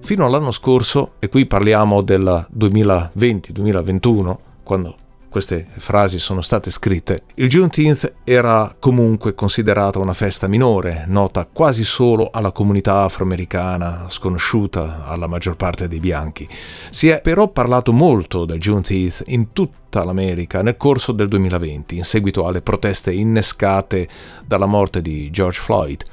Fino 0.01 0.25
all'anno 0.25 0.51
scorso, 0.51 1.13
e 1.17 1.29
qui 1.29 1.47
parliamo 1.47 2.03
del 2.03 2.45
2020-2021, 2.55 4.35
quando 4.61 4.97
queste 5.33 5.65
frasi 5.77 6.19
sono 6.19 6.41
state 6.41 6.69
scritte, 6.69 7.23
il 7.33 7.49
Juneteenth 7.49 8.17
era 8.23 8.75
comunque 8.77 9.33
considerata 9.33 9.97
una 9.97 10.13
festa 10.13 10.45
minore, 10.45 11.05
nota 11.07 11.49
quasi 11.51 11.83
solo 11.83 12.29
alla 12.31 12.51
comunità 12.51 13.01
afroamericana, 13.01 14.05
sconosciuta 14.09 15.07
alla 15.07 15.25
maggior 15.25 15.55
parte 15.55 15.87
dei 15.87 15.99
bianchi. 15.99 16.47
Si 16.91 17.07
è 17.07 17.19
però 17.19 17.47
parlato 17.47 17.91
molto 17.91 18.45
del 18.45 18.59
Juneteenth 18.59 19.23
in 19.25 19.53
tutta 19.53 20.03
l'America 20.03 20.61
nel 20.61 20.77
corso 20.77 21.11
del 21.11 21.29
2020, 21.29 21.97
in 21.97 22.03
seguito 22.03 22.45
alle 22.45 22.61
proteste 22.61 23.11
innescate 23.11 24.07
dalla 24.45 24.67
morte 24.67 25.01
di 25.01 25.31
George 25.31 25.59
Floyd. 25.59 26.03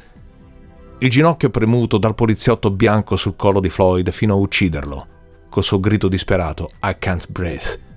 Il 1.00 1.10
ginocchio 1.10 1.50
premuto 1.50 1.98
dal 1.98 2.14
poliziotto 2.14 2.70
bianco 2.70 3.16
sul 3.16 3.36
collo 3.36 3.60
di 3.60 3.68
Floyd 3.68 4.10
fino 4.12 4.32
a 4.32 4.38
ucciderlo, 4.38 5.06
col 5.50 5.62
suo 5.62 5.78
grido 5.78 6.08
disperato 6.08 6.70
I 6.84 6.96
can't 6.98 7.30
breathe 7.30 7.88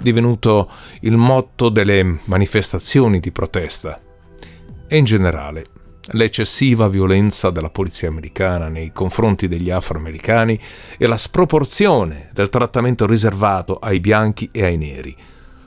divenuto 0.00 0.70
il 1.00 1.16
motto 1.16 1.68
delle 1.68 2.20
manifestazioni 2.24 3.20
di 3.20 3.30
protesta 3.30 3.98
e 4.86 4.96
in 4.96 5.04
generale 5.04 5.66
l'eccessiva 6.12 6.88
violenza 6.88 7.50
della 7.50 7.70
polizia 7.70 8.08
americana 8.08 8.68
nei 8.68 8.92
confronti 8.92 9.46
degli 9.46 9.70
afroamericani 9.70 10.58
e 10.98 11.06
la 11.06 11.16
sproporzione 11.16 12.30
del 12.32 12.48
trattamento 12.48 13.06
riservato 13.06 13.76
ai 13.76 14.00
bianchi 14.00 14.48
e 14.50 14.64
ai 14.64 14.76
neri. 14.76 15.16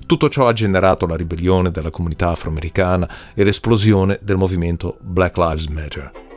Tutto 0.05 0.27
ciò 0.27 0.47
ha 0.47 0.53
generato 0.53 1.05
la 1.05 1.15
ribellione 1.15 1.71
della 1.71 1.91
comunità 1.91 2.29
afroamericana 2.29 3.09
e 3.33 3.43
l'esplosione 3.43 4.19
del 4.21 4.35
movimento 4.35 4.97
Black 4.99 5.37
Lives 5.37 5.67
Matter. 5.67 6.32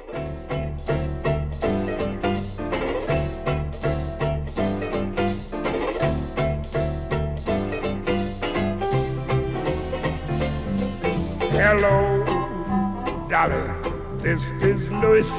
Dolly. 13.46 14.22
This 14.22 14.42
is 14.60 14.90
Louis. 14.90 15.30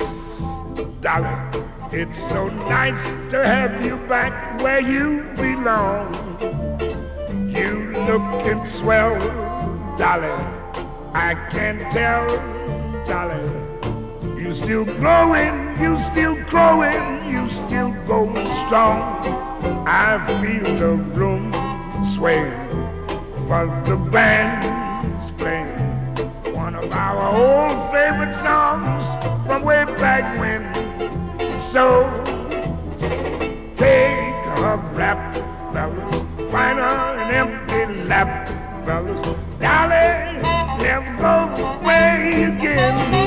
Dolly, 1.02 1.62
it's 1.92 2.20
so 2.30 2.48
nice 2.70 3.04
to 3.32 3.44
have 3.44 3.84
you 3.84 3.98
back 4.08 4.62
where 4.62 4.80
you 4.80 5.24
belong. 5.36 6.16
You 7.54 7.92
looking 8.08 8.64
swell, 8.64 9.20
Dolly. 9.98 10.32
I 11.14 11.36
can 11.52 11.80
tell, 11.92 12.28
Dolly. 13.06 13.44
You 14.42 14.54
still 14.54 14.86
growing, 14.86 15.56
you 15.82 16.00
still 16.12 16.36
growing, 16.46 17.30
you 17.30 17.50
still 17.50 17.92
going 18.06 18.48
strong. 18.64 19.02
I 19.86 20.18
feel 20.40 20.64
the 20.78 20.96
room 21.12 21.52
sway, 22.16 22.50
but 23.50 23.84
the 23.84 23.96
of 23.96 24.87
our 27.28 27.70
old 27.70 27.92
favorite 27.92 28.36
songs 28.42 29.06
from 29.46 29.64
way 29.64 29.86
back 30.00 30.40
when. 30.40 30.64
So 31.62 32.04
take 33.76 34.36
a 34.58 34.78
rap, 34.94 35.36
fellas, 35.74 36.52
find 36.52 36.80
an 36.80 37.32
empty 37.32 38.04
lap, 38.04 38.48
fellas. 38.86 39.22
Darling, 39.60 40.42
never 40.82 41.18
go 41.18 41.80
away 41.82 42.44
again. 42.44 43.27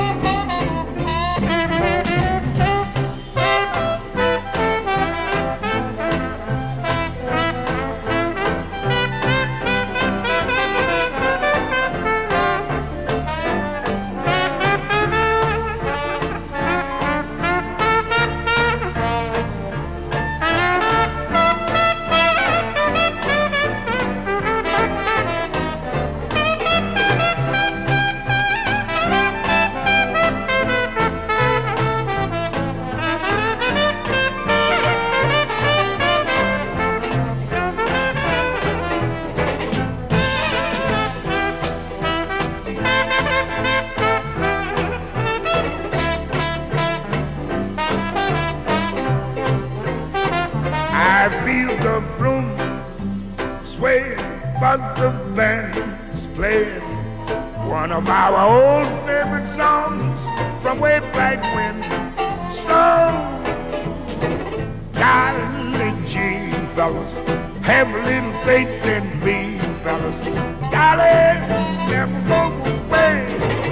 Fellas, 66.80 67.14
have 67.60 67.88
a 67.92 67.98
little 68.08 68.32
faith 68.42 68.86
in 68.86 69.04
me, 69.22 69.58
fellas. 69.84 70.18
Darling, 70.72 71.40
never 71.92 72.20
go 72.26 72.40
away, 72.72 73.26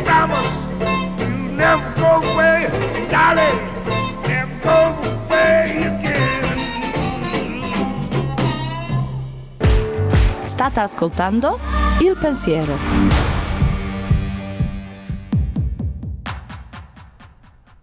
promise 0.05 0.53
you 1.19 1.33
never 1.57 1.89
go 2.03 2.11
away, 2.33 2.69
darling, 3.09 3.59
never 4.29 4.57
go 4.63 4.79
again. 5.31 6.59
State 10.43 10.81
ascoltando 10.81 11.59
Il 12.01 12.15
Pensiero. 12.19 13.38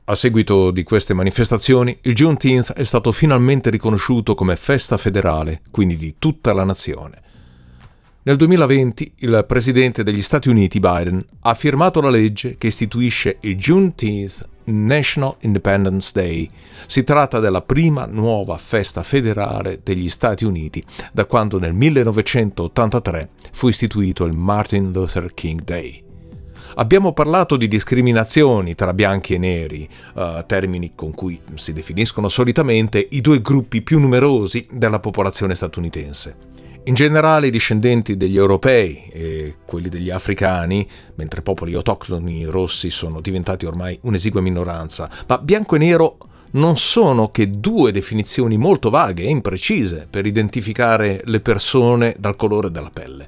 A 0.08 0.14
seguito 0.14 0.70
di 0.70 0.84
queste 0.84 1.16
manifestazioni, 1.16 1.98
il 2.04 2.14
Juneteenth 2.14 2.74
è 2.74 2.84
stato 2.84 3.12
finalmente 3.12 3.72
riconosciuto 3.72 4.36
come 4.36 4.56
festa 4.56 4.98
federale, 4.98 5.62
quindi 5.72 5.98
di 5.98 6.18
tutta 6.20 6.54
la 6.54 6.64
nazione. 6.64 7.24
Nel 8.22 8.36
2020 8.36 9.14
il 9.22 9.44
presidente 9.48 10.04
degli 10.04 10.22
Stati 10.22 10.48
Uniti 10.48 10.80
Biden 10.80 11.26
ha 11.42 11.56
firmato 11.56 12.02
la 12.02 12.12
legge 12.12 12.56
che 12.60 12.68
istituisce 12.68 13.38
il 13.42 13.56
Juneteenth 13.56 14.48
National 14.66 15.38
Independence 15.40 16.12
Day. 16.14 16.48
Si 16.86 17.04
tratta 17.04 17.40
della 17.40 17.64
prima 17.64 18.06
nuova 18.06 18.60
festa 18.60 19.02
federale 19.02 19.80
degli 19.84 20.10
Stati 20.10 20.46
Uniti 20.46 20.86
da 21.14 21.26
quando 21.26 21.58
nel 21.58 21.74
1983 21.74 23.30
fu 23.52 23.70
istituito 23.70 24.24
il 24.26 24.34
Martin 24.34 24.92
Luther 24.92 25.34
King 25.34 25.64
Day. 25.64 26.05
Abbiamo 26.78 27.14
parlato 27.14 27.56
di 27.56 27.70
discriminazioni 27.70 28.76
tra 28.76 28.94
bianchi 28.94 29.36
e 29.36 29.38
neri, 29.38 29.88
uh, 30.16 30.46
termini 30.46 30.92
con 30.94 31.14
cui 31.14 31.40
si 31.54 31.72
definiscono 31.72 32.28
solitamente 32.28 33.08
i 33.12 33.22
due 33.22 33.40
gruppi 33.42 33.82
più 33.82 33.98
numerosi 33.98 34.68
della 34.70 35.00
popolazione 35.00 35.56
statunitense. 35.56 36.54
In 36.88 36.94
generale 36.94 37.48
i 37.48 37.52
discendenti 37.52 38.18
degli 38.18 38.36
europei 38.36 39.06
e 39.10 39.56
quelli 39.66 39.88
degli 39.88 40.10
africani, 40.10 40.86
mentre 41.16 41.42
popoli 41.42 41.74
autoctoni 41.74 42.44
rossi 42.44 42.90
sono 42.90 43.22
diventati 43.22 43.66
ormai 43.66 43.98
un'esigua 44.02 44.42
minoranza, 44.42 45.10
ma 45.28 45.38
bianco 45.38 45.76
e 45.76 45.80
nero 45.80 46.18
non 46.52 46.76
sono 46.76 47.30
che 47.30 47.50
due 47.50 47.94
definizioni 47.94 48.58
molto 48.58 48.90
vaghe 48.90 49.24
e 49.24 49.30
imprecise 49.30 50.08
per 50.10 50.26
identificare 50.26 51.22
le 51.24 51.40
persone 51.40 52.16
dal 52.20 52.36
colore 52.36 52.70
della 52.70 52.92
pelle. 52.92 53.26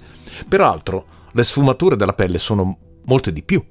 Peraltro, 0.48 1.06
le 1.32 1.44
sfumature 1.44 1.96
della 1.96 2.14
pelle 2.14 2.40
sono 2.40 2.78
molte 3.08 3.34
di 3.34 3.44
più. 3.44 3.64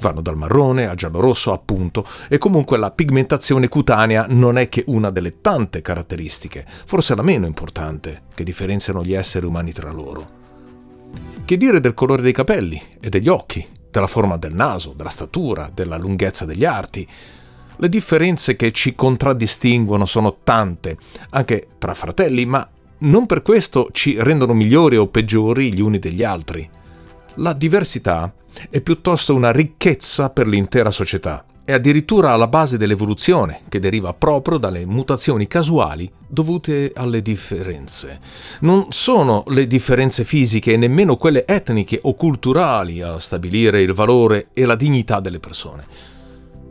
Vanno 0.00 0.20
dal 0.20 0.36
marrone 0.36 0.86
a 0.86 0.94
giallo-rosso, 0.94 1.52
appunto, 1.52 2.06
e 2.28 2.38
comunque 2.38 2.78
la 2.78 2.92
pigmentazione 2.92 3.68
cutanea 3.68 4.26
non 4.28 4.56
è 4.56 4.68
che 4.68 4.84
una 4.86 5.10
delle 5.10 5.40
tante 5.40 5.82
caratteristiche, 5.82 6.64
forse 6.86 7.16
la 7.16 7.22
meno 7.22 7.46
importante, 7.46 8.22
che 8.34 8.44
differenziano 8.44 9.02
gli 9.02 9.14
esseri 9.14 9.46
umani 9.46 9.72
tra 9.72 9.90
loro. 9.90 10.42
Che 11.44 11.56
dire 11.56 11.80
del 11.80 11.94
colore 11.94 12.22
dei 12.22 12.32
capelli 12.32 12.80
e 13.00 13.08
degli 13.08 13.28
occhi, 13.28 13.66
della 13.90 14.06
forma 14.06 14.36
del 14.36 14.54
naso, 14.54 14.92
della 14.96 15.08
statura, 15.08 15.70
della 15.72 15.98
lunghezza 15.98 16.44
degli 16.44 16.64
arti? 16.64 17.06
Le 17.76 17.88
differenze 17.88 18.54
che 18.54 18.70
ci 18.70 18.94
contraddistinguono 18.94 20.06
sono 20.06 20.38
tante, 20.44 20.96
anche 21.30 21.66
tra 21.78 21.94
fratelli, 21.94 22.46
ma 22.46 22.66
non 22.98 23.26
per 23.26 23.42
questo 23.42 23.88
ci 23.90 24.16
rendono 24.20 24.54
migliori 24.54 24.96
o 24.96 25.08
peggiori 25.08 25.74
gli 25.74 25.80
uni 25.80 25.98
degli 25.98 26.22
altri. 26.22 26.68
La 27.38 27.52
diversità 27.52 28.32
è 28.70 28.80
piuttosto 28.80 29.34
una 29.34 29.50
ricchezza 29.50 30.30
per 30.30 30.46
l'intera 30.46 30.92
società. 30.92 31.44
È 31.64 31.72
addirittura 31.72 32.30
alla 32.30 32.46
base 32.46 32.76
dell'evoluzione, 32.76 33.62
che 33.68 33.80
deriva 33.80 34.14
proprio 34.14 34.56
dalle 34.56 34.86
mutazioni 34.86 35.48
casuali 35.48 36.08
dovute 36.28 36.92
alle 36.94 37.22
differenze. 37.22 38.20
Non 38.60 38.86
sono 38.90 39.42
le 39.48 39.66
differenze 39.66 40.22
fisiche 40.22 40.74
e 40.74 40.76
nemmeno 40.76 41.16
quelle 41.16 41.44
etniche 41.44 41.98
o 42.02 42.14
culturali 42.14 43.00
a 43.00 43.18
stabilire 43.18 43.80
il 43.80 43.94
valore 43.94 44.48
e 44.52 44.64
la 44.64 44.76
dignità 44.76 45.18
delle 45.18 45.40
persone. 45.40 45.86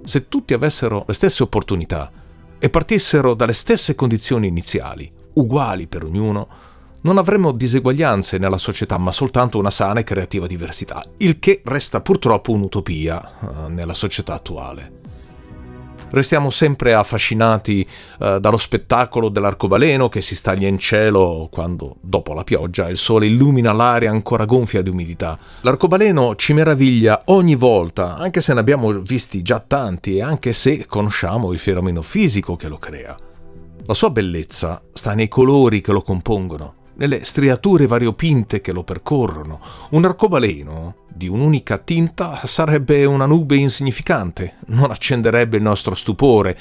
Se 0.05 0.29
tutti 0.29 0.53
avessero 0.53 1.03
le 1.05 1.13
stesse 1.13 1.43
opportunità 1.43 2.09
e 2.57 2.69
partissero 2.69 3.33
dalle 3.33 3.51
stesse 3.51 3.95
condizioni 3.95 4.47
iniziali, 4.47 5.11
uguali 5.33 5.87
per 5.87 6.05
ognuno, 6.05 6.47
non 7.03 7.17
avremo 7.17 7.51
diseguaglianze 7.51 8.37
nella 8.37 8.57
società, 8.57 8.97
ma 8.97 9.11
soltanto 9.11 9.57
una 9.57 9.71
sana 9.71 9.99
e 9.99 10.03
creativa 10.03 10.47
diversità, 10.47 11.03
il 11.17 11.39
che 11.39 11.61
resta 11.65 12.01
purtroppo 12.01 12.51
un'utopia 12.51 13.31
uh, 13.39 13.67
nella 13.67 13.93
società 13.93 14.33
attuale. 14.33 15.01
Restiamo 16.11 16.49
sempre 16.51 16.93
affascinati 16.93 17.85
uh, 18.19 18.37
dallo 18.37 18.57
spettacolo 18.57 19.29
dell'arcobaleno 19.29 20.09
che 20.09 20.21
si 20.21 20.35
staglia 20.35 20.67
in 20.67 20.77
cielo 20.77 21.49
quando, 21.51 21.97
dopo 21.99 22.33
la 22.33 22.43
pioggia, 22.43 22.87
il 22.87 22.97
sole 22.97 23.25
illumina 23.25 23.73
l'aria 23.73 24.11
ancora 24.11 24.45
gonfia 24.45 24.81
di 24.81 24.89
umidità. 24.89 25.37
L'arcobaleno 25.61 26.35
ci 26.35 26.53
meraviglia 26.53 27.23
ogni 27.25 27.55
volta, 27.55 28.15
anche 28.15 28.41
se 28.41 28.53
ne 28.53 28.59
abbiamo 28.59 28.91
visti 28.99 29.41
già 29.41 29.59
tanti 29.59 30.17
e 30.17 30.21
anche 30.21 30.53
se 30.53 30.85
conosciamo 30.85 31.51
il 31.51 31.59
fenomeno 31.59 32.01
fisico 32.01 32.55
che 32.55 32.67
lo 32.67 32.77
crea. 32.77 33.17
La 33.85 33.93
sua 33.93 34.11
bellezza 34.11 34.81
sta 34.93 35.13
nei 35.13 35.27
colori 35.27 35.81
che 35.81 35.91
lo 35.91 36.01
compongono 36.01 36.75
nelle 36.95 37.23
striature 37.23 37.87
variopinte 37.87 38.61
che 38.61 38.71
lo 38.71 38.83
percorrono. 38.83 39.59
Un 39.91 40.05
arcobaleno 40.05 40.95
di 41.13 41.27
un'unica 41.27 41.77
tinta 41.77 42.39
sarebbe 42.45 43.05
una 43.05 43.25
nube 43.25 43.55
insignificante, 43.55 44.55
non 44.67 44.91
accenderebbe 44.91 45.57
il 45.57 45.63
nostro 45.63 45.95
stupore, 45.95 46.57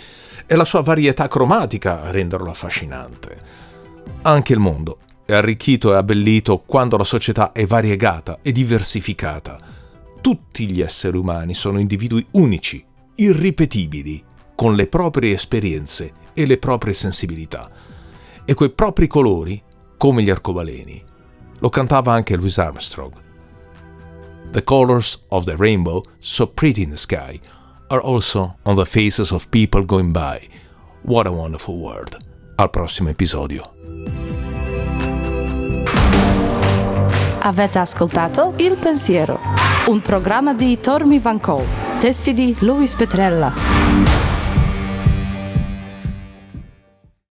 è 0.46 0.54
la 0.54 0.64
sua 0.64 0.82
varietà 0.82 1.28
cromatica 1.28 2.02
a 2.02 2.10
renderlo 2.10 2.50
affascinante. 2.50 3.38
Anche 4.22 4.52
il 4.52 4.58
mondo 4.58 4.98
è 5.24 5.34
arricchito 5.34 5.92
e 5.92 5.96
abbellito 5.96 6.62
quando 6.64 6.96
la 6.96 7.04
società 7.04 7.52
è 7.52 7.64
variegata 7.64 8.38
e 8.42 8.52
diversificata. 8.52 9.58
Tutti 10.20 10.70
gli 10.70 10.80
esseri 10.80 11.16
umani 11.16 11.54
sono 11.54 11.78
individui 11.78 12.24
unici, 12.32 12.84
irripetibili, 13.16 14.22
con 14.54 14.74
le 14.74 14.86
proprie 14.86 15.32
esperienze 15.32 16.12
e 16.34 16.46
le 16.46 16.58
proprie 16.58 16.94
sensibilità. 16.94 17.70
E 18.44 18.54
quei 18.54 18.70
propri 18.70 19.06
colori 19.06 19.60
come 20.02 20.24
gli 20.24 20.30
arcobaleni. 20.30 21.00
Lo 21.60 21.68
cantava 21.68 22.12
anche 22.12 22.34
Louis 22.36 22.58
Armstrong. 22.58 23.12
The 24.50 24.64
colors 24.64 25.24
of 25.28 25.44
the 25.44 25.54
rainbow, 25.54 26.02
so 26.18 26.48
pretty 26.48 26.82
in 26.82 26.90
the 26.90 26.96
sky, 26.96 27.38
are 27.86 28.00
also 28.00 28.56
on 28.64 28.74
the 28.74 28.84
faces 28.84 29.30
of 29.30 29.48
people 29.50 29.84
going 29.84 30.10
by. 30.10 30.40
What 31.02 31.28
a 31.28 31.30
wonderful 31.30 31.76
world. 31.76 32.16
Al 32.56 32.70
prossimo 32.70 33.10
episodio. 33.10 33.70
Avete 37.38 37.78
ascoltato 37.78 38.54
Il 38.56 38.78
Pensiero, 38.78 39.38
un 39.86 40.00
programma 40.02 40.52
di 40.52 40.80
Tormi 40.80 41.20
Van 41.20 41.38
Cole, 41.38 41.66
testi 42.00 42.34
di 42.34 42.56
Louis 42.58 42.92
Petrella. 42.96 44.21